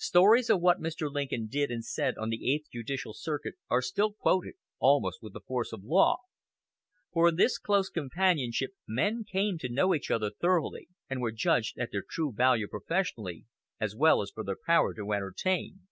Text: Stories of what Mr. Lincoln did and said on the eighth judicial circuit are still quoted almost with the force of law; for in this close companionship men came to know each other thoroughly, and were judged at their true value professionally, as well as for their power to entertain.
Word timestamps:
Stories 0.00 0.50
of 0.50 0.60
what 0.60 0.80
Mr. 0.80 1.08
Lincoln 1.08 1.46
did 1.46 1.70
and 1.70 1.84
said 1.84 2.18
on 2.18 2.30
the 2.30 2.52
eighth 2.52 2.66
judicial 2.72 3.14
circuit 3.14 3.54
are 3.70 3.80
still 3.80 4.12
quoted 4.12 4.54
almost 4.80 5.22
with 5.22 5.32
the 5.34 5.40
force 5.40 5.72
of 5.72 5.84
law; 5.84 6.16
for 7.12 7.28
in 7.28 7.36
this 7.36 7.58
close 7.58 7.88
companionship 7.88 8.72
men 8.88 9.22
came 9.22 9.56
to 9.58 9.68
know 9.68 9.94
each 9.94 10.10
other 10.10 10.32
thoroughly, 10.32 10.88
and 11.08 11.20
were 11.20 11.30
judged 11.30 11.78
at 11.78 11.92
their 11.92 12.02
true 12.02 12.32
value 12.32 12.66
professionally, 12.66 13.44
as 13.78 13.94
well 13.94 14.20
as 14.20 14.32
for 14.32 14.42
their 14.42 14.58
power 14.66 14.92
to 14.94 15.12
entertain. 15.12 15.86